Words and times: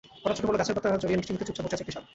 হঠাৎ 0.21 0.35
চোখে 0.37 0.47
পড়ল, 0.47 0.59
গাছের 0.61 0.75
পাতা 0.77 0.99
জড়িয়ে 1.01 1.17
নিশ্চিন্তে 1.19 1.45
চুপচাপ 1.47 1.63
বসে 1.65 1.75
আছে 1.75 1.83
একটি 1.83 1.93
সাপ। 1.95 2.03